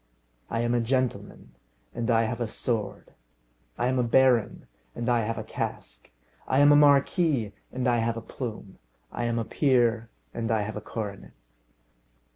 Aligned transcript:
I 0.49 0.61
am 0.61 0.73
a 0.73 0.81
gentleman, 0.81 1.51
and 1.93 2.09
I 2.09 2.23
have 2.23 2.41
a 2.41 2.47
sword; 2.47 3.13
I 3.77 3.85
am 3.85 3.99
a 3.99 4.03
baron, 4.03 4.65
and 4.95 5.07
I 5.07 5.19
have 5.25 5.37
a 5.37 5.43
casque; 5.43 6.09
I 6.47 6.57
am 6.59 6.71
a 6.71 6.75
marquis, 6.75 7.51
and 7.71 7.87
I 7.87 7.97
have 7.99 8.17
a 8.17 8.21
plume; 8.23 8.79
I 9.11 9.25
am 9.25 9.37
a 9.37 9.45
peer, 9.45 10.09
and 10.33 10.49
I 10.49 10.63
have 10.63 10.75
a 10.75 10.81
coronet. 10.81 11.33